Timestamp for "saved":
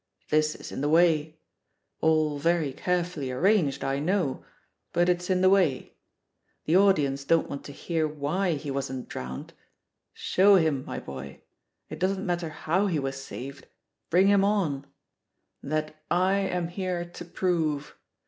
13.23-13.67